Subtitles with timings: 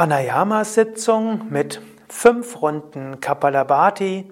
[0.00, 4.30] Pranayama-Sitzung mit fünf Runden Kapalabhati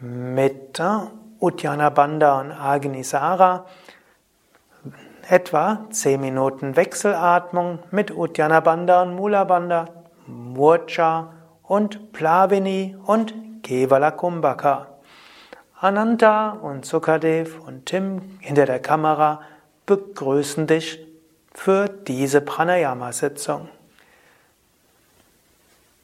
[0.00, 0.98] mit äh,
[1.38, 3.66] Uddiyana Bandha und Agnisara.
[5.28, 9.84] Etwa zehn Minuten Wechselatmung mit Uddiyana Bandha und Mula Bandha,
[10.26, 14.88] Murcha und Plavini und Kevala Kumbhaka.
[15.78, 19.40] Ananta und Sukadev und Tim hinter der Kamera
[19.86, 20.98] begrüßen dich
[21.54, 23.68] für diese Pranayama-Sitzung.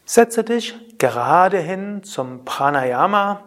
[0.05, 3.45] Setze dich gerade hin zum Pranayama.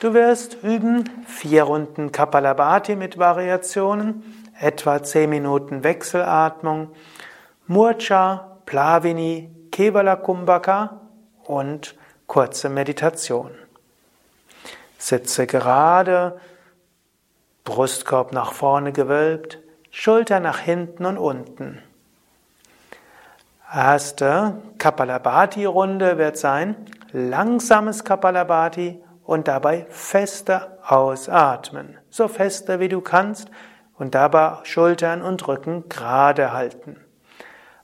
[0.00, 6.90] Du wirst üben vier Runden Kapalabhati mit Variationen, etwa zehn Minuten Wechselatmung,
[7.66, 11.00] Murcha, Plavini, Kevala Kumbhaka
[11.44, 11.96] und
[12.26, 13.50] kurze Meditation.
[14.98, 16.40] Sitze gerade,
[17.64, 19.58] Brustkorb nach vorne gewölbt,
[19.90, 21.82] Schulter nach hinten und unten.
[23.76, 26.76] Erste Kapalabhati-Runde wird sein
[27.12, 31.98] langsames Kapalabhati und dabei feste ausatmen.
[32.08, 33.50] So feste wie du kannst
[33.98, 37.04] und dabei Schultern und Rücken gerade halten.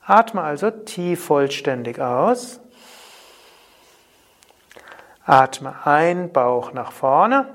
[0.01, 2.59] Atme also tief vollständig aus.
[5.27, 7.55] Atme ein, Bauch nach vorne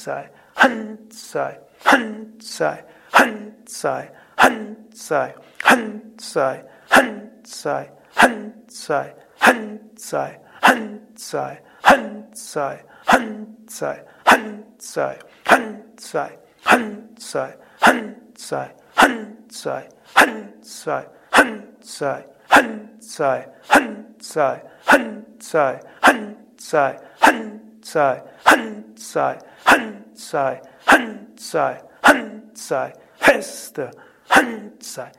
[9.96, 13.37] zwei, Hand, zwei, Hand,
[13.70, 22.26] sei, Hand sei, Hand sei, Hand sei, Hand sei, Hand sei, Hand sei, Hand sei,
[22.50, 31.40] Hand sei, Hand sei, Hand sei, Hand sei, Hand sei, Hand sei, Hand sei, Hand
[31.40, 33.92] sei, Hand sei, feste
[34.30, 35.12] Hand sei,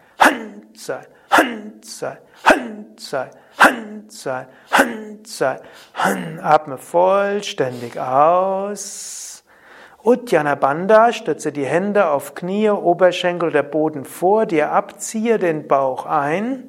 [2.44, 4.46] Hand sei, Hand sei,
[5.24, 5.60] sei.
[6.42, 9.44] Atme vollständig aus.
[10.02, 15.68] Uddiyana Bandha, stütze die Hände auf Knie, Oberschenkel oder Boden vor dir ab, ziehe den
[15.68, 16.64] Bauch ein.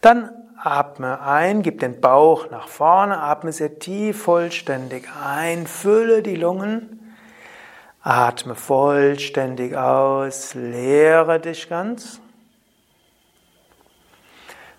[0.00, 6.36] Dann atme ein, gib den Bauch nach vorne, atme sehr tief vollständig ein, fülle die
[6.36, 7.07] Lungen.
[8.02, 12.20] Atme vollständig aus, leere dich ganz.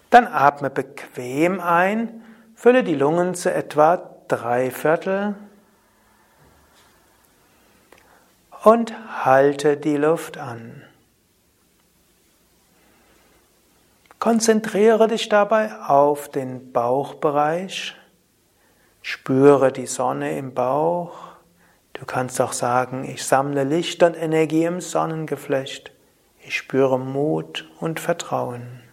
[0.10, 2.24] Dann atme bequem ein,
[2.56, 5.36] fülle die Lungen zu etwa drei Viertel
[8.64, 8.94] und
[9.24, 10.84] halte die Luft an.
[14.20, 17.96] Konzentriere dich dabei auf den Bauchbereich,
[19.02, 21.29] spüre die Sonne im Bauch.
[22.00, 25.92] Du kannst auch sagen, ich sammle Licht und Energie im Sonnengeflecht.
[26.42, 28.89] Ich spüre Mut und Vertrauen.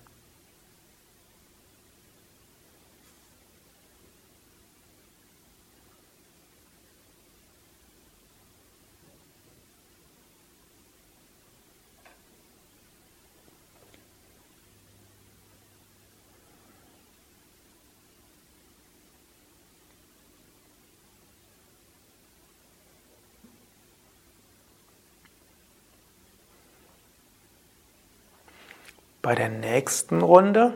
[29.26, 30.72] Bei der nächsten Runde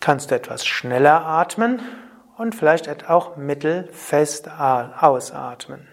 [0.00, 1.82] kannst du etwas schneller atmen
[2.38, 5.86] und vielleicht auch mittelfest ausatmen.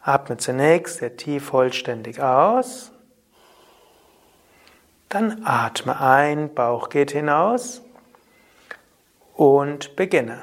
[0.00, 2.90] Atme zunächst sehr tief vollständig aus.
[5.10, 7.82] Dann atme ein, Bauch geht hinaus
[9.34, 10.42] und beginne.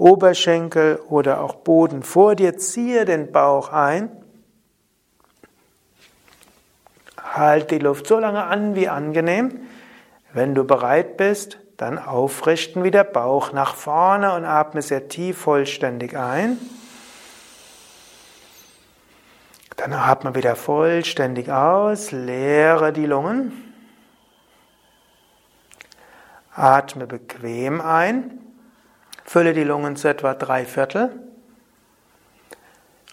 [0.00, 2.56] Oberschenkel oder auch Boden vor dir.
[2.56, 4.10] Ziehe den Bauch ein.
[7.22, 9.60] Halt die Luft so lange an wie angenehm.
[10.32, 16.16] Wenn du bereit bist, dann aufrichten wieder Bauch nach vorne und atme sehr tief vollständig
[16.16, 16.58] ein.
[19.76, 23.74] Dann atme wieder vollständig aus, leere die Lungen.
[26.54, 28.49] Atme bequem ein,
[29.30, 31.08] fülle die Lungen zu etwa drei Viertel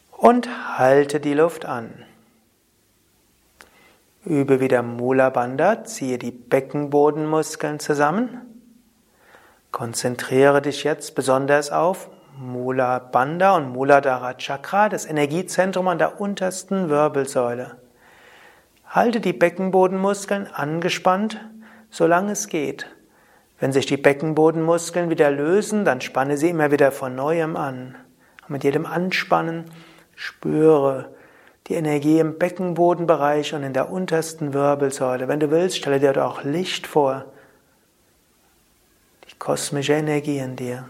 [0.09, 0.49] und
[0.79, 2.05] halte die Luft an.
[4.25, 8.41] Übe wieder Mula Bandha, ziehe die Beckenbodenmuskeln zusammen.
[9.71, 16.89] Konzentriere dich jetzt besonders auf Mula Bandha und Muladhara Chakra, das Energiezentrum an der untersten
[16.89, 17.77] Wirbelsäule.
[18.87, 21.39] Halte die Beckenbodenmuskeln angespannt,
[21.91, 22.87] solange es geht.
[23.59, 27.95] Wenn sich die Beckenbodenmuskeln wieder lösen, dann spanne sie immer wieder von neuem an.
[28.43, 29.65] Und mit jedem Anspannen
[30.15, 31.09] spüre
[31.67, 35.27] die Energie im Beckenbodenbereich und in der untersten Wirbelsäule.
[35.27, 37.25] Wenn du willst, stelle dir auch Licht vor.
[39.29, 40.87] Die kosmische Energie in dir.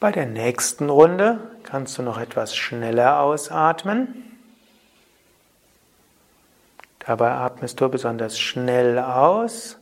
[0.00, 4.38] Bei der nächsten Runde kannst du noch etwas schneller ausatmen.
[7.00, 9.80] Dabei atmest du besonders schnell aus.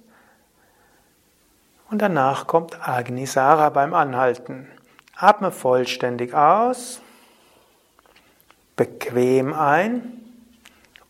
[1.90, 4.68] Und danach kommt Agnisara beim Anhalten.
[5.14, 7.02] Atme vollständig aus,
[8.74, 10.24] bequem ein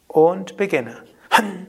[0.08, 1.02] und beginne.
[1.30, 1.66] Han,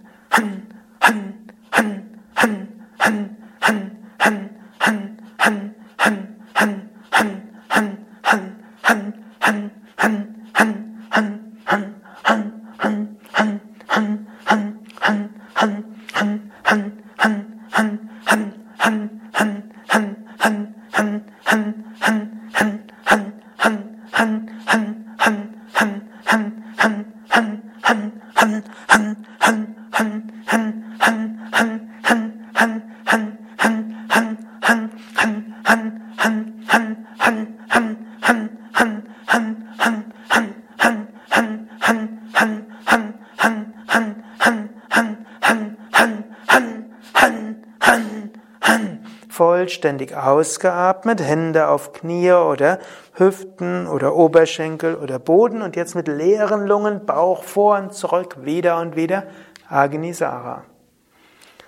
[49.78, 52.80] vollständig ausgeatmet, Hände auf Knie oder
[53.14, 58.80] Hüften oder Oberschenkel oder Boden und jetzt mit leeren Lungen Bauch vor und zurück, wieder
[58.80, 59.28] und wieder
[59.70, 60.64] Agni Sara.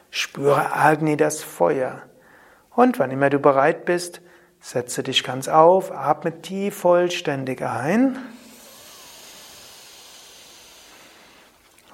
[0.10, 2.02] Spüre Agni das Feuer.
[2.72, 4.22] Und wann immer du bereit bist,
[4.60, 8.18] setze dich ganz auf, atme tief vollständig ein.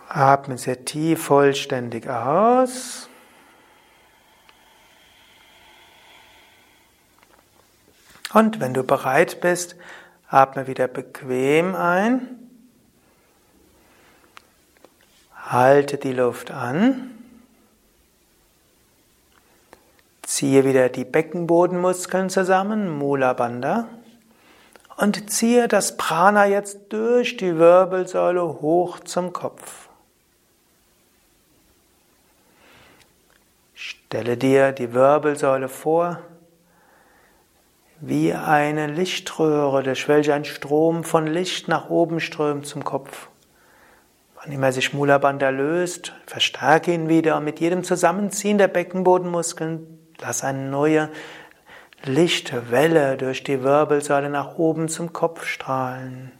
[0.07, 3.10] Atme sehr tief vollständig aus.
[8.35, 9.77] Und wenn du bereit bist,
[10.27, 12.27] atme wieder bequem ein.
[15.33, 17.11] Halte die Luft an.
[20.21, 23.87] Ziehe wieder die Beckenbodenmuskeln zusammen, Mula Bandha.
[24.97, 29.87] Und ziehe das Prana jetzt durch die Wirbelsäule hoch zum Kopf.
[33.73, 36.19] Stelle dir die Wirbelsäule vor
[37.99, 43.29] wie eine Lichtröhre, durch welche ein Strom von Licht nach oben strömt zum Kopf.
[44.35, 49.99] Wann immer sich Mula Bandha löst, verstärke ihn wieder und mit jedem Zusammenziehen der Beckenbodenmuskeln
[50.21, 51.09] lass eine neue
[52.03, 56.31] Lichtwelle durch die Wirbelsäule nach oben zum Kopf strahlen.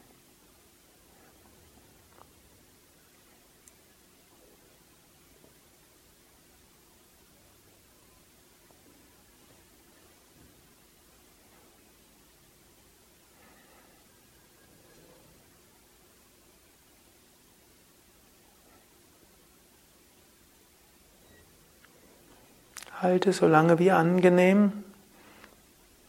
[23.06, 24.84] Halte so lange wie angenehm.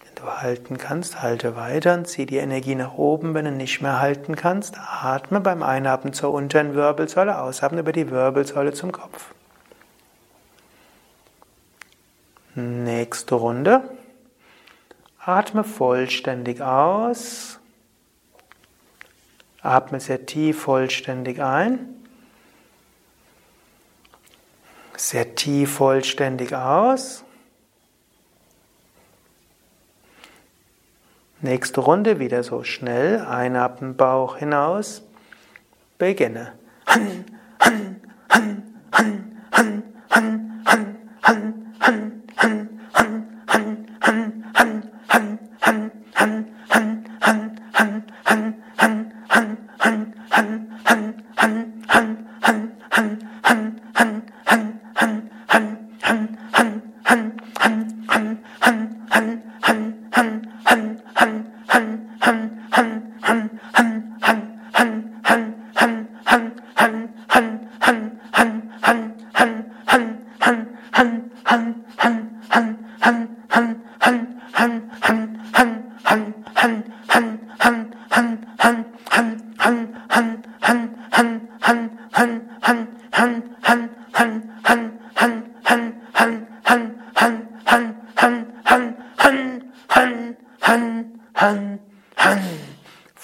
[0.01, 3.35] Wenn du halten kannst, halte weiter und zieh die Energie nach oben.
[3.35, 8.11] Wenn du nicht mehr halten kannst, atme beim Einatmen zur unteren Wirbelsäule, Ausatmen über die
[8.11, 9.35] Wirbelsäule zum Kopf.
[12.55, 13.83] Nächste Runde.
[15.19, 17.59] Atme vollständig aus.
[19.61, 22.06] Atme sehr tief vollständig ein.
[24.97, 27.23] Sehr tief vollständig aus.
[31.43, 33.21] Nächste Runde wieder so schnell.
[33.21, 35.03] Einatmen, Bauch hinaus.
[35.99, 36.53] Beginne.
[36.87, 37.25] Han,
[37.61, 37.96] han,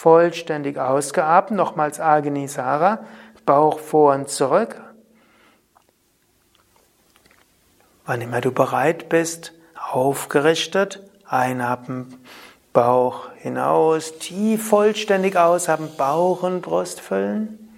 [0.02, 3.04] Vollständig ausgeatmet, nochmals Agnisara,
[3.46, 4.74] Bauch vor und zurück.
[8.04, 9.52] Wann immer du bereit bist,
[9.92, 12.18] aufgerichtet, einatmen,
[12.72, 17.72] Bauch hinaus, tief vollständig ausatmen, Bauch und Brust füllen.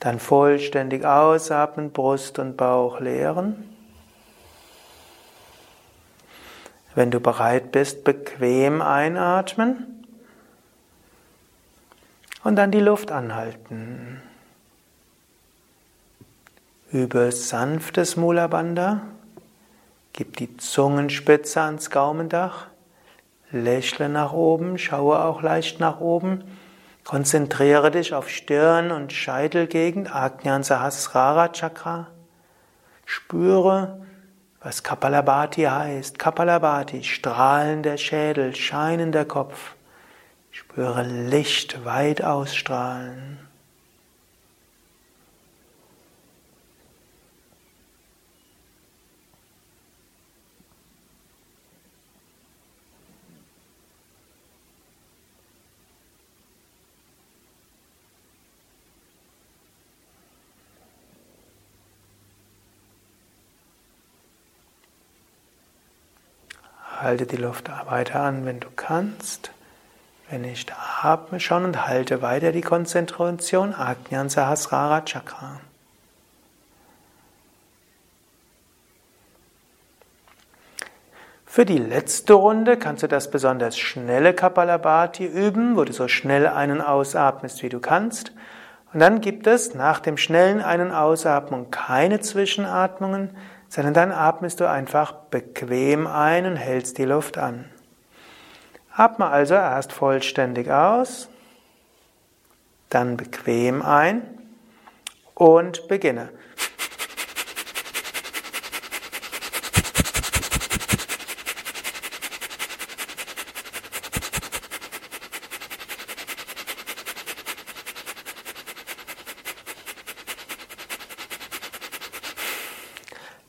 [0.00, 3.76] Dann vollständig ausatmen, Brust und Bauch leeren.
[6.96, 9.93] Wenn du bereit bist, bequem einatmen
[12.44, 14.22] und dann die Luft anhalten.
[16.92, 19.00] Übe sanftes Mula Bandha.
[20.12, 22.66] Gib die Zungenspitze ans Gaumendach.
[23.50, 26.44] Lächle nach oben, schaue auch leicht nach oben.
[27.02, 32.08] Konzentriere dich auf Stirn und Scheitelgegend, Ajnan Sahasrara Chakra.
[33.04, 34.00] Spüre,
[34.60, 36.18] was Kapalabhati heißt.
[36.18, 39.73] Kapalabhati, strahlender Schädel, scheinender Kopf.
[40.54, 43.40] Spüre Licht weit ausstrahlen.
[67.00, 69.50] Halte die Luft weiter an, wenn du kannst.
[70.30, 75.60] Wenn nicht, atme schon und halte weiter die Konzentration Ajnan Sahasrara Chakra.
[81.54, 86.48] Für die letzte Runde kannst du das besonders schnelle Kapalabhati üben, wo du so schnell
[86.48, 88.32] einen ausatmest, wie du kannst.
[88.92, 93.36] Und dann gibt es nach dem schnellen einen Ausatmung keine Zwischenatmungen,
[93.68, 97.66] sondern dann atmest du einfach bequem ein und hältst die Luft an.
[98.96, 101.28] Atme also erst vollständig aus,
[102.90, 104.22] dann bequem ein
[105.34, 106.28] und beginne.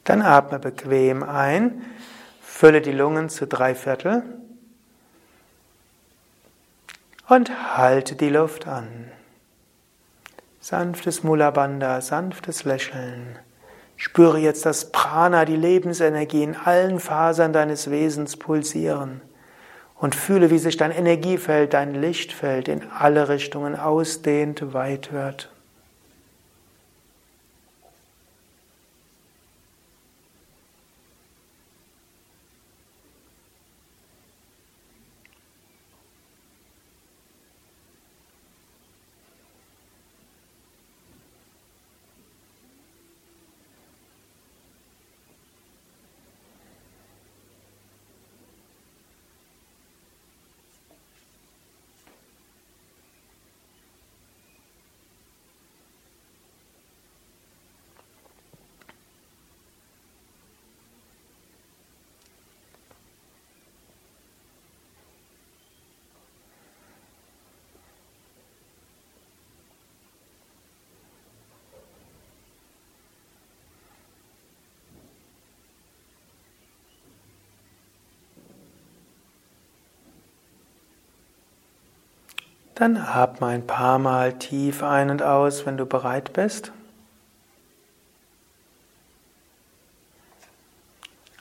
[0.06, 1.86] Dann atme bequem ein,
[2.42, 4.24] fülle die Lungen zu drei Viertel
[7.28, 9.12] und halte die Luft an.
[10.60, 13.40] Sanftes Mulabanda, sanftes Lächeln.
[13.98, 19.22] Spüre jetzt das Prana, die Lebensenergie in allen Fasern deines Wesens pulsieren
[19.96, 25.50] und fühle, wie sich dein Energiefeld, dein Lichtfeld in alle Richtungen ausdehnt, weit wird.
[82.76, 86.74] Dann atme ein paar Mal tief ein und aus, wenn du bereit bist.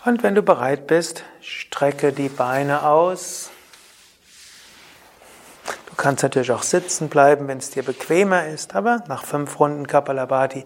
[0.04, 3.50] Und wenn du bereit bist, strecke die Beine aus.
[5.86, 9.86] Du kannst natürlich auch sitzen bleiben, wenn es dir bequemer ist, aber nach fünf Runden
[9.88, 10.64] Kapalabhati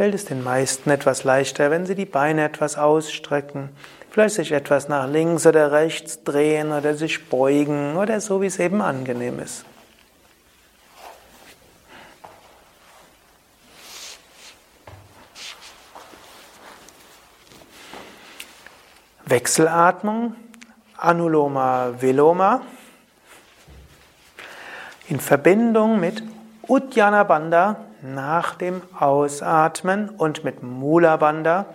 [0.00, 3.68] fällt es den meisten etwas leichter, wenn sie die Beine etwas ausstrecken,
[4.10, 8.58] vielleicht sich etwas nach links oder rechts drehen oder sich beugen oder so, wie es
[8.58, 9.66] eben angenehm ist.
[19.26, 20.34] Wechselatmung,
[20.96, 22.62] Anuloma Viloma,
[25.08, 26.22] in Verbindung mit
[26.66, 31.66] Uddiyana Bandha nach dem Ausatmen und mit Mula Bandha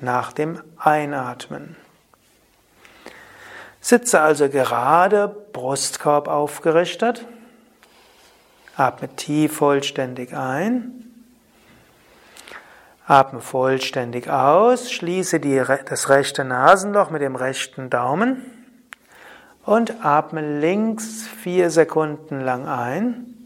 [0.00, 1.76] nach dem Einatmen.
[3.80, 7.24] Sitze also gerade, Brustkorb aufgerichtet.
[8.76, 11.04] Atme tief vollständig ein.
[13.06, 14.92] Atme vollständig aus.
[14.92, 18.42] Schließe die, das rechte Nasenloch mit dem rechten Daumen.
[19.64, 23.37] Und atme links vier Sekunden lang ein.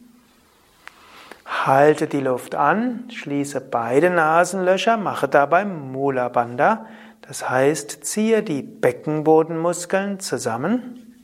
[1.53, 6.87] Halte die Luft an, schließe beide Nasenlöcher, mache dabei Mula Bandha,
[7.21, 11.15] das heißt, ziehe die Beckenbodenmuskeln zusammen.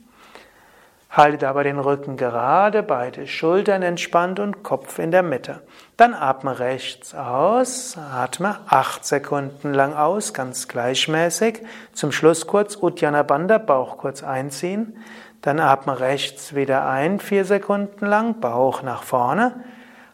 [1.09, 5.63] Halte dabei den Rücken gerade, beide Schultern entspannt und Kopf in der Mitte.
[5.97, 11.63] Dann atme rechts aus, atme acht Sekunden lang aus, ganz gleichmäßig.
[11.91, 15.03] Zum Schluss kurz Uddiyana Bandha, Bauch kurz einziehen.
[15.41, 19.63] Dann atme rechts wieder ein, vier Sekunden lang, Bauch nach vorne.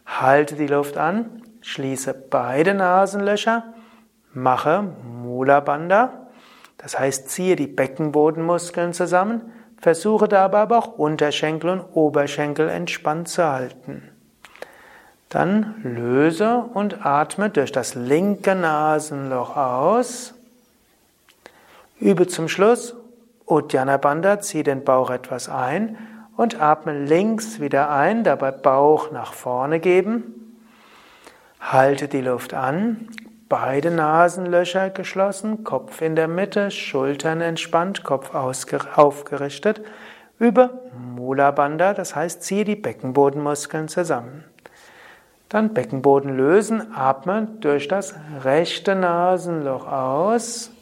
[0.06, 3.64] Halte die Luft an, schließe beide Nasenlöcher,
[4.32, 6.28] mache Mula Bandha,
[6.78, 13.44] das heißt ziehe die Beckenbodenmuskeln zusammen, versuche dabei aber auch Unterschenkel und Oberschenkel entspannt zu
[13.44, 14.10] halten.
[15.28, 20.34] Dann löse und atme durch das linke Nasenloch aus.
[21.98, 22.94] Übe zum Schluss
[23.46, 25.98] Uddiyana Bandha, zieh den Bauch etwas ein
[26.36, 30.56] und atme links wieder ein, dabei Bauch nach vorne geben.
[31.60, 33.08] Halte die Luft an,
[33.48, 39.80] beide Nasenlöcher geschlossen, Kopf in der Mitte, Schultern entspannt, Kopf aufgerichtet.
[40.38, 44.44] Über Mula Bandha, das heißt, ziehe die Beckenbodenmuskeln zusammen.
[45.48, 50.72] Dann Beckenboden lösen, atme durch das rechte Nasenloch aus.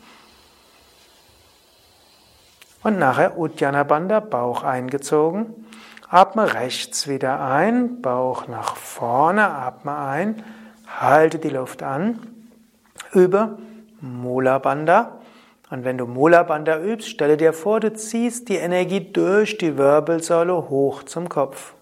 [2.84, 5.66] Und nachher Uddiyana Bandha, Bauch eingezogen.
[6.10, 10.44] Atme rechts wieder ein, Bauch nach vorne, atme ein,
[10.86, 12.20] halte die Luft an,
[13.12, 13.58] übe
[14.02, 15.18] Mula Bandha.
[15.70, 19.78] Und wenn du Mula Bandha übst, stelle dir vor, du ziehst die Energie durch die
[19.78, 21.74] Wirbelsäule hoch zum Kopf.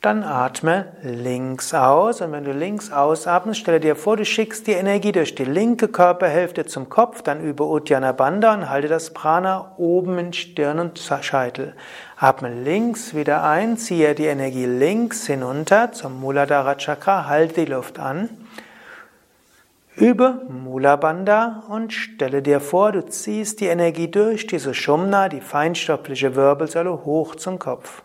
[0.00, 4.72] Dann atme links aus und wenn du links ausatmest, stelle dir vor, du schickst die
[4.72, 9.72] Energie durch die linke Körperhälfte zum Kopf, dann über Uddiyana Bandha und halte das Prana
[9.76, 11.74] oben in Stirn und Scheitel.
[12.16, 17.98] Atme links wieder ein, ziehe die Energie links hinunter zum Muladhara Chakra, halte die Luft
[17.98, 18.30] an.
[19.96, 25.42] Übe Mula Bandha und stelle dir vor, du ziehst die Energie durch diese Shumna, die
[25.42, 28.02] feinstoffliche Wirbelsäule, hoch zum Kopf.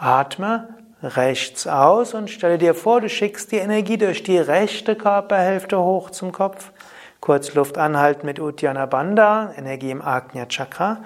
[0.00, 0.68] Atme
[1.02, 6.10] rechts aus und stelle dir vor, du schickst die Energie durch die rechte Körperhälfte hoch
[6.10, 6.72] zum Kopf.
[7.20, 10.98] Kurz Luft anhalten mit Uddiyana Bandha, Energie im Agnya Chakra.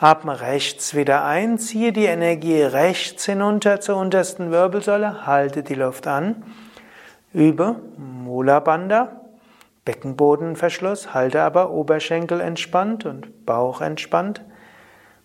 [0.00, 6.06] Atme rechts wieder ein, ziehe die Energie rechts hinunter zur untersten Wirbelsäule, halte die Luft
[6.06, 6.42] an.
[7.34, 9.08] Übe Mula Bandha,
[9.84, 14.40] Beckenbodenverschluss, halte aber Oberschenkel entspannt und Bauch entspannt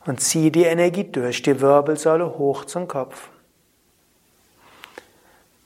[0.05, 3.29] und ziehe die Energie durch die Wirbelsäule hoch zum Kopf.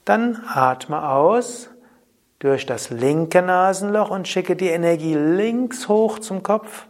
[0.06, 1.70] Dann atme aus
[2.40, 6.86] durch das linke Nasenloch und schicke die Energie links hoch zum Kopf.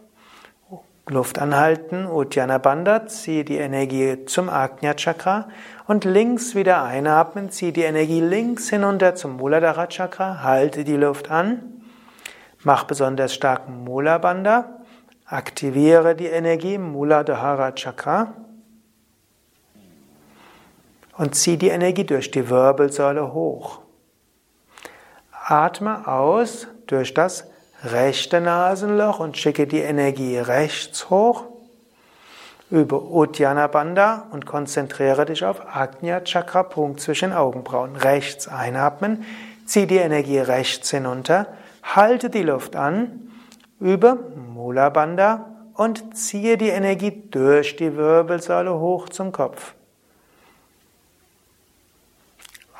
[1.08, 5.48] Luft anhalten, Uddiyana Bandha, ziehe die Energie zum Agnya Chakra
[5.86, 11.30] und links wieder einatmen, ziehe die Energie links hinunter zum Muladhara Chakra, halte die Luft
[11.30, 11.82] an,
[12.62, 14.77] mach besonders starken Mula Bandha
[15.30, 18.32] Aktiviere die Energie Muladhara Chakra
[21.18, 23.80] und zieh die Energie durch die Wirbelsäule hoch.
[25.30, 27.46] Atme aus durch das
[27.84, 31.44] rechte Nasenloch und schicke die Energie rechts hoch.
[32.70, 37.96] Übe Uddiyana Bandha und konzentriere dich auf Agnya Chakra Punkt zwischen Augenbrauen.
[37.96, 39.26] Rechts einatmen,
[39.66, 41.48] zieh die Energie rechts hinunter,
[41.82, 43.27] halte die Luft an
[43.80, 44.16] über
[44.54, 49.74] Mula Bandha und ziehe die Energie durch die Wirbelsäule hoch zum Kopf.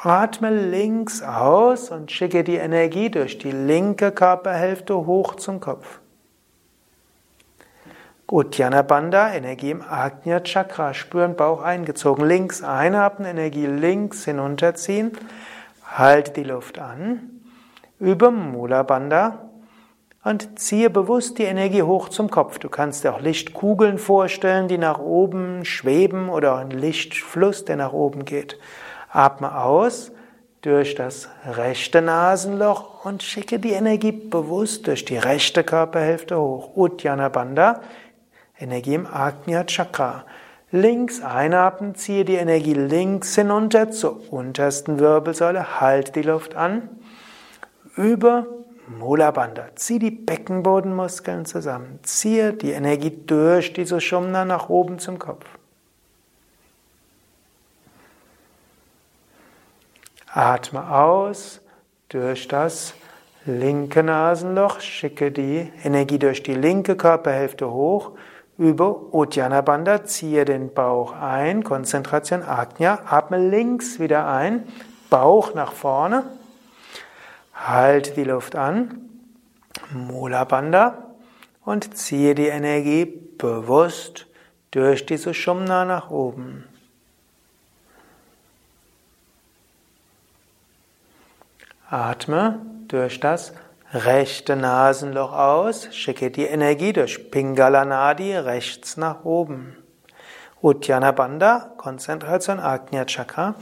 [0.02, 6.00] Atme links aus und schicke die Energie durch die linke Körperhälfte hoch zum Kopf.
[8.30, 12.26] Uddiyana Bandha, Energie im Agnya Chakra, spüren Bauch eingezogen.
[12.26, 15.12] Links einatmen, Energie links hinunterziehen.
[15.84, 17.40] Halte die Luft an.
[17.98, 19.48] Über Mula Bandha
[20.24, 22.59] und ziehe bewusst die Energie hoch zum Kopf.
[22.59, 27.92] Du kannst dir auch Lichtkugeln vorstellen, die nach oben schweben oder ein Lichtfluss, der nach
[27.92, 28.59] oben geht.
[29.11, 30.12] Atme aus
[30.62, 36.76] durch das rechte Nasenloch und schicke die Energie bewusst durch die rechte Körperhälfte hoch.
[36.76, 37.81] Uddiyana Bandha,
[38.59, 40.24] Energie im Agnya Chakra.
[40.70, 46.90] Links einatmen, ziehe die Energie links hinunter zur untersten Wirbelsäule, halte die Luft an.
[47.96, 48.46] Über
[48.88, 49.66] Mula Bandha.
[49.74, 51.98] Zieh die Beckenbodenmuskeln zusammen.
[52.03, 55.44] Ziehe die Energie durch die Sushumna nach oben zum Kopf.
[60.33, 61.61] Atme aus
[62.09, 62.94] durch das
[63.44, 64.81] linke Nasenloch.
[64.81, 68.12] Schicke die Energie durch die linke Körperhälfte hoch.
[68.57, 70.05] Über Uddiyana Bandha.
[70.05, 71.62] Ziehe den Bauch ein.
[71.62, 73.01] Konzentration Ajna.
[73.07, 74.66] Atme links wieder ein.
[75.11, 76.24] Bauch nach vorne.
[77.66, 79.09] Halte die Luft an,
[79.90, 81.09] Mula Bandha
[81.64, 84.27] und ziehe die Energie bewusst
[84.71, 86.64] durch die Sushumna nach oben.
[91.90, 93.53] Atme durch das
[93.92, 99.77] rechte Nasenloch aus, schicke die Energie durch Pingala Nadi rechts nach oben.
[100.61, 103.55] Uddiyana Bandha, Konzentration Agnya Chakra.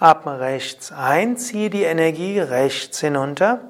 [0.00, 3.60] Atme rechts ein, ziehe die Energie rechts hinunter,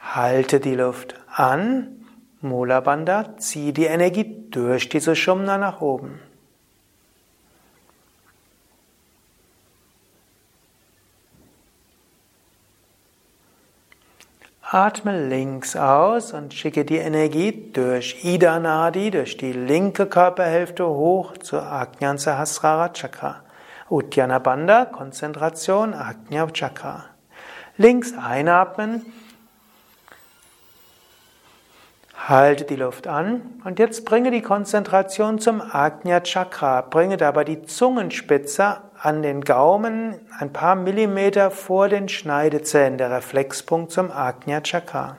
[0.00, 2.04] halte die Luft an,
[2.40, 6.18] Mula Bandha, ziehe die Energie durch diese Sushumna nach oben.
[14.60, 21.38] Atme links aus und schicke die Energie durch Ida Nadi, durch die linke Körperhälfte hoch
[21.38, 23.44] zur Ajnan Sahasrara Chakra.
[23.90, 27.04] Uddiyana Bandha, Konzentration, Ajna Chakra.
[27.76, 29.06] Links einatmen,
[32.28, 36.82] halte die Luft an und jetzt bringe die Konzentration zum Ajna Chakra.
[36.82, 43.92] Bringe dabei die Zungenspitze an den Gaumen ein paar Millimeter vor den Schneidezähnen, der Reflexpunkt
[43.92, 45.16] zum Ajna Chakra.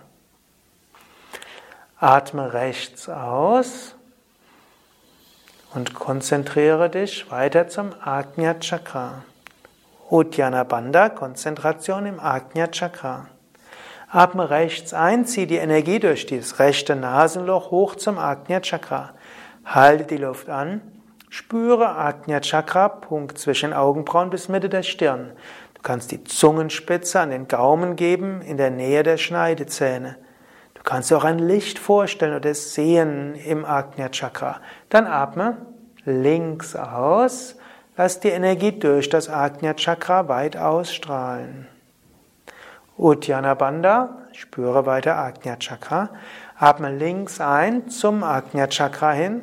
[1.97, 3.95] Atme rechts aus
[5.73, 9.23] und konzentriere dich weiter zum Ajna Chakra.
[10.09, 13.27] Uddiyana Bandha, Konzentration im Ajna Chakra.
[14.11, 19.13] Atme rechts ein, zieh die Energie durch das rechte Nasenloch hoch zum Ajna Chakra.
[19.65, 20.81] Halte die Luft an,
[21.29, 25.33] spüre Ajna Chakra, Punkt zwischen Augenbrauen bis Mitte der Stirn.
[25.75, 30.15] Du kannst die Zungenspitze an den Gaumen geben, in der Nähe der Schneidezähne.
[30.79, 34.61] Du kannst dir auch ein Licht vorstellen oder sehen im Ajna Chakra.
[34.89, 35.57] Dann atme
[36.05, 37.57] links aus.
[37.97, 41.67] Lass die Energie durch das Ajna Chakra weit ausstrahlen.
[42.97, 46.09] Uddiyana Bandha, spüre weiter Ajna Chakra.
[46.57, 49.41] Atme links ein zum Ajna Chakra hin.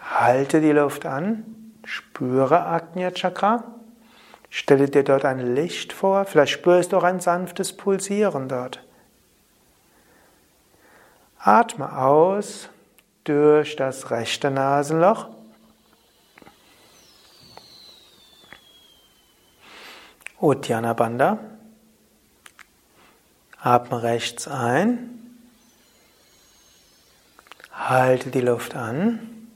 [0.00, 1.44] Halte die Luft an.
[1.84, 3.64] Spüre Ajna Chakra.
[4.48, 6.24] Stelle dir dort ein Licht vor.
[6.24, 8.82] Vielleicht spürst du auch ein sanftes Pulsieren dort.
[11.44, 12.68] Atme aus
[13.24, 15.26] durch das rechte Nasenloch.
[20.38, 21.38] Uddiyana Bandha.
[23.60, 25.36] Atme rechts ein.
[27.72, 29.48] Halte die Luft an.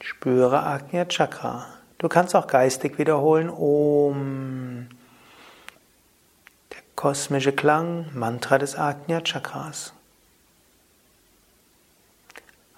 [0.00, 1.66] Spüre Agnya Chakra.
[1.98, 4.88] Du kannst auch geistig wiederholen Om.
[6.72, 9.94] Der kosmische Klang, Mantra des Agnya Chakras.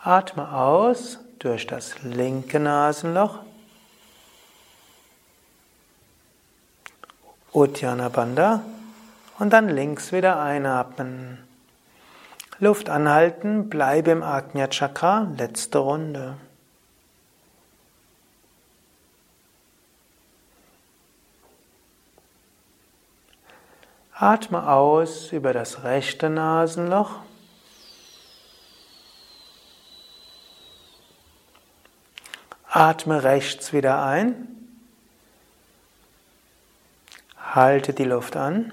[0.07, 3.40] Atme aus durch das linke Nasenloch.
[7.53, 8.62] Uddiyana Bandha
[9.40, 11.45] und dann links wieder einatmen.
[12.61, 16.37] Luft anhalten, bleibe im Ajna Chakra, letzte Runde.
[24.14, 27.26] Atme aus über das rechte Nasenloch.
[32.77, 34.49] Atme rechts wieder ein.
[37.39, 38.71] Halte die Luft an.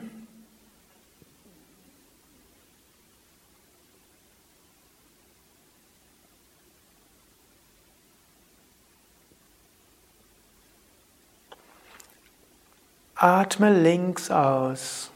[13.16, 15.12] Atme links aus.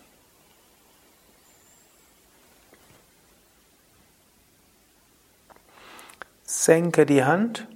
[6.46, 7.68] Senke die Hand.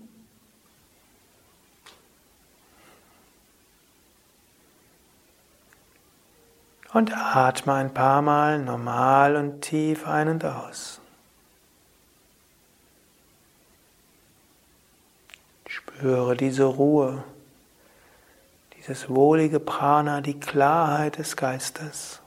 [6.94, 11.00] Und atme ein paar Mal normal und tief ein und aus.
[15.68, 17.24] Spüre diese Ruhe,
[18.76, 22.20] dieses wohlige Prana, die Klarheit des Geistes.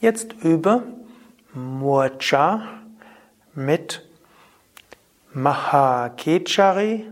[0.00, 0.82] Jetzt übe
[1.54, 2.62] Murcha
[3.54, 4.06] mit
[5.34, 7.06] Mahakechari,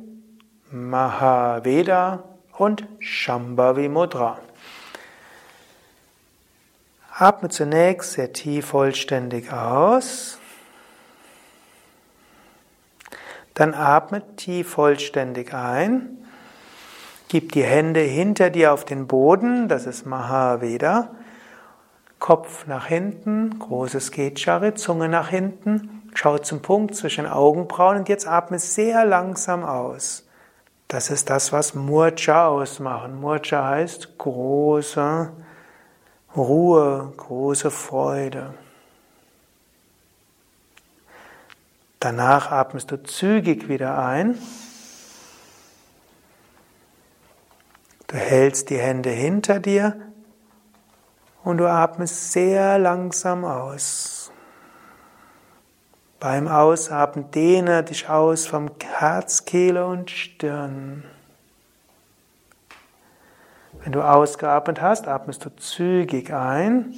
[0.71, 2.25] Mahaveda
[2.57, 4.39] und Shambhavi Mudra.
[7.13, 10.39] Atme zunächst sehr tief vollständig aus.
[13.53, 16.17] Dann atme tief vollständig ein.
[17.29, 21.15] Gib die Hände hinter dir auf den Boden, das ist Mahaveda.
[22.21, 26.03] Kopf nach hinten, großes Gechari, Zunge nach hinten.
[26.15, 30.29] Schau zum Punkt zwischen Augenbrauen und jetzt atme sehr langsam aus.
[30.87, 33.21] Das ist das, was Murcha ausmachen.
[33.21, 35.33] Murcha heißt große
[36.37, 38.55] Ruhe, große Freude.
[42.01, 44.39] Danach atmest du zügig wieder ein.
[48.09, 50.10] Du hältst die Hände hinter dir
[51.45, 54.31] und du atmest sehr langsam aus.
[56.19, 61.05] Beim Ausatmen dehne dich aus vom Herz, Kehle und Stirn.
[63.83, 66.95] Wenn du ausgeatmet hast, atmest du zügig ein.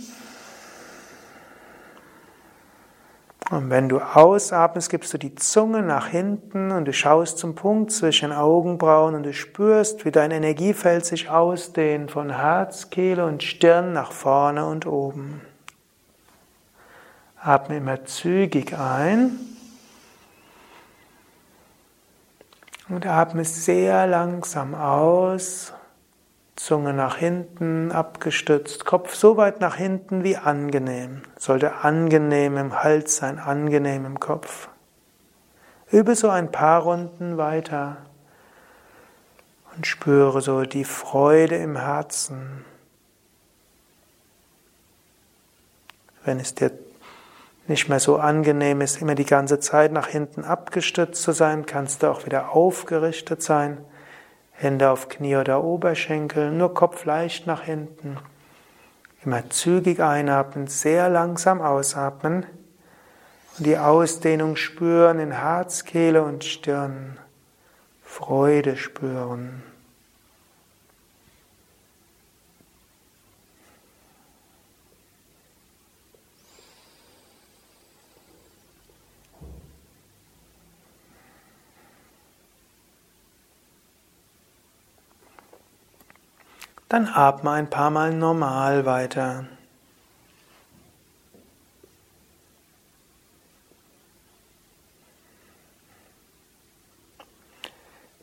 [3.51, 7.93] Und wenn du ausatmest, gibst du die Zunge nach hinten und du schaust zum Punkt
[7.93, 13.93] zwischen Augenbrauen und du spürst, wie dein Energiefeld sich ausdehnt von Herz, Kehle und Stirn
[13.93, 15.43] nach vorne und oben.
[17.41, 19.33] Atme immer zügig ein
[22.89, 25.73] und atme sehr langsam aus.
[26.63, 31.23] Zunge nach hinten, abgestützt, Kopf so weit nach hinten wie angenehm.
[31.37, 34.69] Sollte angenehm im Hals sein, angenehm im Kopf.
[35.91, 37.97] Übe so ein paar Runden weiter
[39.75, 42.65] und spüre so die Freude im Herzen.
[46.25, 46.71] Wenn es dir
[47.67, 52.05] nicht mehr so angenehm ist, immer die ganze Zeit nach hinten abgestützt zu sein, kannst
[52.05, 53.79] du auch wieder aufgerichtet sein.
[54.63, 58.17] Hände auf Knie oder Oberschenkel, nur Kopf leicht nach hinten.
[59.25, 62.47] Immer zügig einatmen, sehr langsam ausatmen
[63.59, 67.19] und die Ausdehnung spüren in Herz, Kehle und Stirn.
[68.05, 69.63] Freude spüren.
[86.93, 89.47] Dann atme ein paar Mal normal weiter.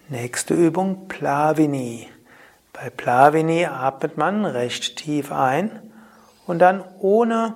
[0.08, 2.10] Nächste Übung Plavini.
[2.72, 5.92] Bei Plavini atmet man recht tief ein
[6.46, 7.56] und dann ohne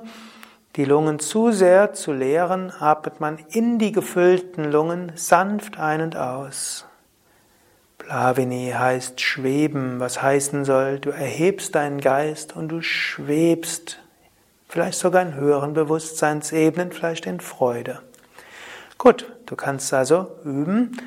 [0.78, 6.16] die Lungen zu sehr zu leeren, atmet man in die gefüllten Lungen sanft ein und
[6.16, 6.88] aus.
[8.04, 14.00] Plavini heißt schweben, was heißen soll, du erhebst deinen Geist und du schwebst,
[14.68, 18.02] vielleicht sogar in höheren Bewusstseinsebenen, vielleicht in Freude.
[18.98, 20.98] Gut, du kannst also üben,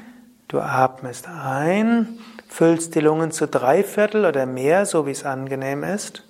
[0.48, 5.84] du atmest ein, füllst die Lungen zu drei Viertel oder mehr, so wie es angenehm
[5.84, 6.24] ist.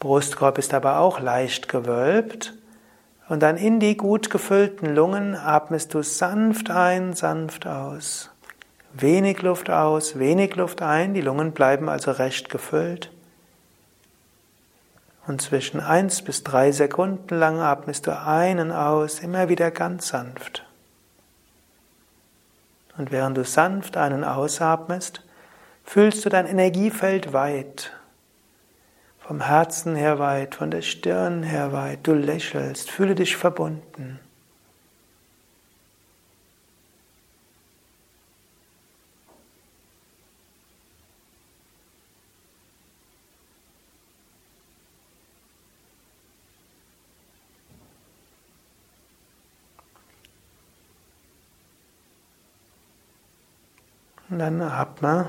[0.00, 2.54] Brustkorb ist aber auch leicht gewölbt.
[3.28, 8.30] Und dann in die gut gefüllten Lungen atmest du sanft ein, sanft aus.
[8.92, 13.10] Wenig Luft aus, wenig Luft ein, die Lungen bleiben also recht gefüllt.
[15.26, 20.64] Und zwischen eins bis drei Sekunden lang atmest du einen aus, immer wieder ganz sanft.
[22.98, 25.22] Und während du sanft einen ausatmest,
[25.84, 27.92] fühlst du dein Energiefeld weit.
[29.20, 32.00] Vom Herzen her weit, von der Stirn her weit.
[32.02, 34.18] Du lächelst, fühle dich verbunden.
[54.30, 55.28] Und dann atme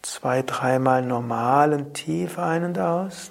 [0.00, 3.30] zwei, dreimal normal und tief ein und aus.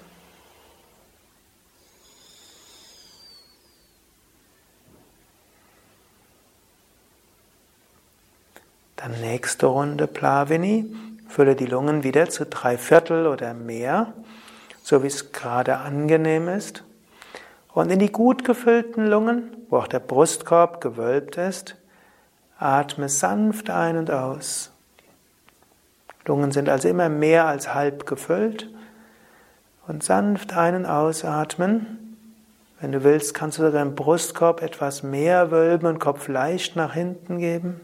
[8.96, 10.94] Dann nächste Runde Plavini.
[11.28, 14.14] Fülle die Lungen wieder zu drei Viertel oder mehr,
[14.84, 16.84] so wie es gerade angenehm ist.
[17.72, 21.76] Und in die gut gefüllten Lungen, wo auch der Brustkorb gewölbt ist,
[22.58, 24.72] atme sanft ein und aus.
[26.26, 28.70] Lungen sind also immer mehr als halb gefüllt.
[29.88, 32.18] Und sanft ein- und ausatmen.
[32.80, 37.40] Wenn du willst, kannst du deinen Brustkorb etwas mehr wölben und Kopf leicht nach hinten
[37.40, 37.82] geben.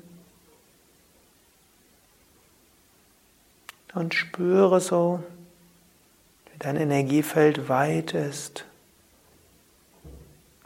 [3.96, 5.24] Und spüre so,
[6.52, 8.66] wie dein Energiefeld weit ist,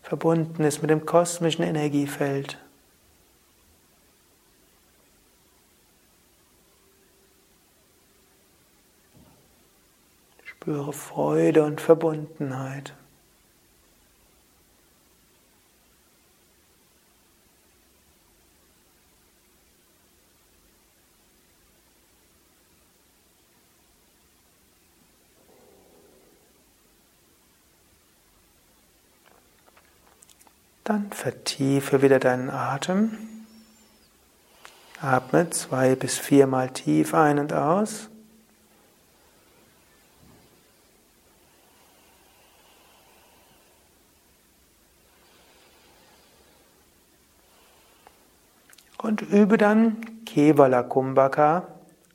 [0.02, 2.58] verbunden ist mit dem kosmischen Energiefeld.
[10.62, 12.93] Spüre Freude und Verbundenheit.
[30.84, 33.17] Dann vertiefe wieder deinen Atem.
[35.00, 38.10] Atme zwei bis viermal tief ein und aus.
[49.02, 51.68] Und übe dann Kevala Kumbhaka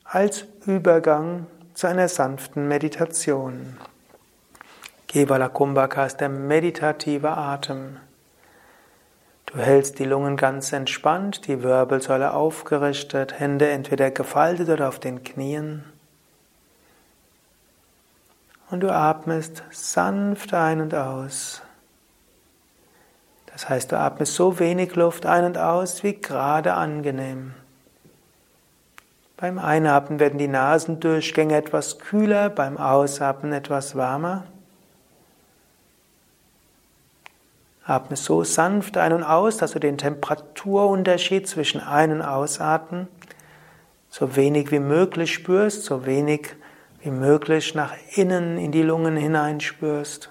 [0.04, 3.76] als Übergang zu einer sanften Meditation.
[5.08, 7.98] Kevala Kumbhaka ist der meditative Atem.
[9.46, 15.22] Du hältst die Lungen ganz entspannt, die Wirbelsäule aufgerichtet, Hände entweder gefaltet oder auf den
[15.22, 15.84] Knien.
[18.70, 21.62] Und du atmest sanft ein und aus.
[23.54, 27.54] Das heißt, du atmest so wenig Luft ein und aus wie gerade angenehm.
[29.36, 34.42] Beim Einatmen werden die Nasendurchgänge etwas kühler, beim Ausatmen etwas wärmer.
[37.86, 43.06] Atme so sanft ein und aus, dass du den Temperaturunterschied zwischen Ein- und Ausatmen
[44.10, 46.56] so wenig wie möglich spürst, so wenig
[47.02, 50.30] wie möglich nach innen in die Lungen hineinspürst.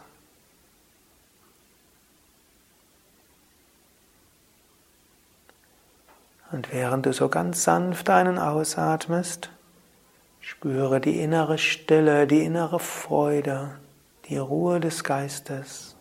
[6.53, 9.49] Und während du so ganz sanft einen ausatmest,
[10.39, 13.71] spüre die innere Stille, die innere Freude,
[14.29, 15.92] die Ruhe des Geistes.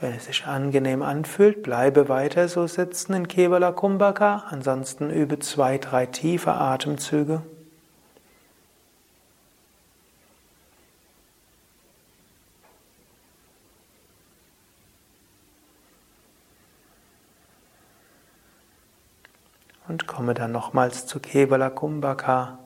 [0.00, 5.76] Wenn es sich angenehm anfühlt, bleibe weiter so sitzen in Kevala Kumbhaka, ansonsten übe zwei,
[5.76, 7.42] drei tiefe Atemzüge.
[19.86, 22.58] Und komme dann nochmals zu Kevala Kumbhaka.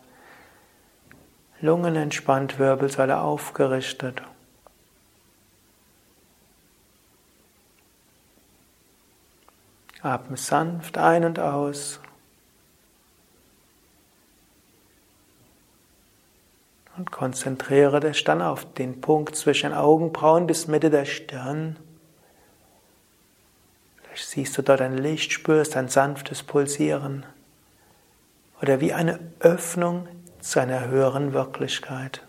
[1.60, 4.22] Lungen entspannt, Wirbelsäule aufgerichtet.
[10.04, 11.98] Atme sanft ein und aus.
[16.96, 21.76] Und konzentriere dich dann auf den Punkt zwischen Augenbrauen bis Mitte der Stirn.
[24.02, 27.24] Vielleicht siehst du dort ein Licht, spürst ein sanftes Pulsieren
[28.62, 30.06] oder wie eine Öffnung
[30.40, 32.22] zu einer höheren Wirklichkeit.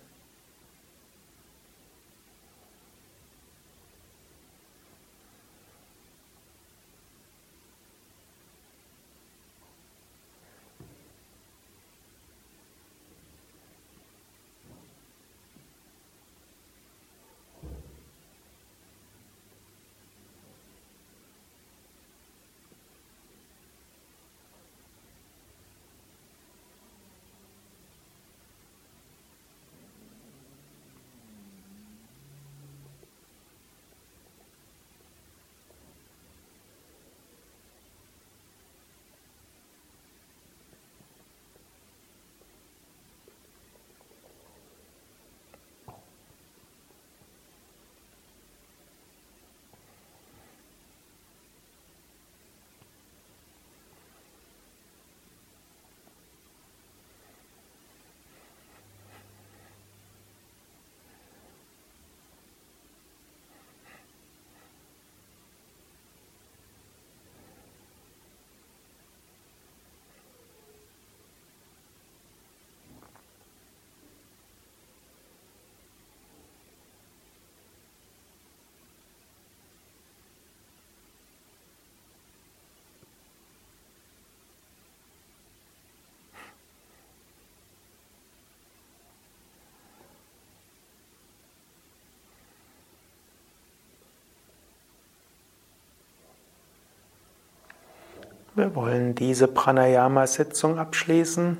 [98.57, 101.57] Wir wollen diese Pranayama-Sitzung abschließen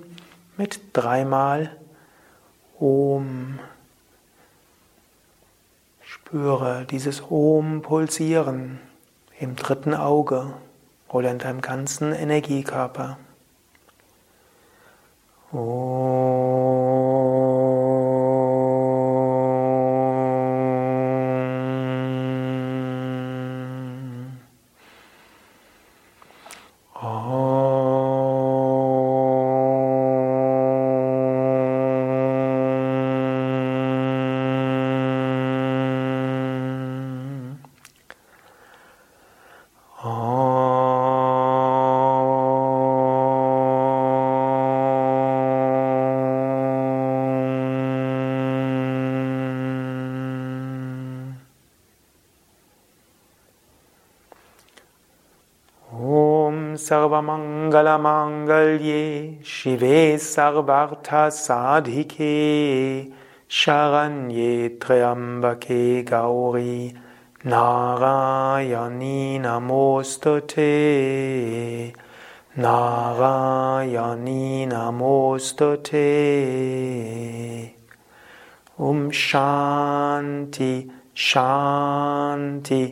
[0.56, 1.76] mit dreimal
[2.80, 3.60] Om.
[6.02, 8.80] Spüre dieses Om pulsieren
[9.42, 10.54] im dritten Auge
[11.10, 13.18] oder in deinem ganzen Energiekörper.
[15.52, 16.15] Om.
[56.87, 59.05] सर्वमङ्गलमाङ्गल्ये
[59.55, 62.35] शिवे सर्वार्थसाधिके
[63.61, 64.53] शरण्ये
[64.83, 65.81] त्र्यम्बके
[66.13, 66.77] गौरी
[67.47, 70.73] नारायणी नमोऽस्तु ते
[72.65, 76.09] नारायणी नमोऽस्तु ते
[78.89, 80.73] ॐ शान्ति
[81.29, 82.83] शान्ति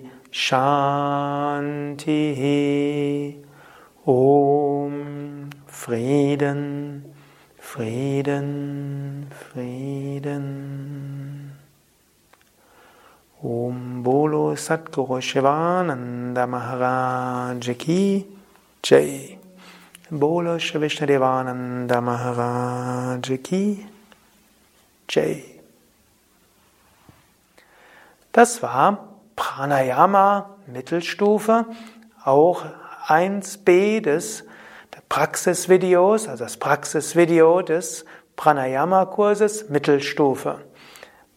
[0.46, 2.40] शान्तिः
[4.05, 7.05] Om Frieden,
[7.57, 10.43] Frieden, Frieden.
[13.41, 18.25] Om Bolo Satguru Shivananda Maharaj Ki
[18.83, 19.39] Jai.
[20.11, 23.85] Bolo Shivishnadevananda Maharaj Ki
[25.07, 25.43] Jai.
[28.33, 28.97] Das war
[29.37, 31.65] Pranayama Mittelstufe,
[32.25, 32.65] auch
[33.07, 34.45] 1b des
[35.09, 40.59] Praxisvideos, also das Praxisvideo des Pranayama-Kurses Mittelstufe.